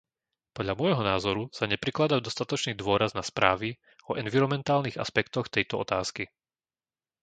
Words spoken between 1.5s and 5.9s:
sa neprikladá dostatočný dôraz na správy o environmentálnych aspektoch tejto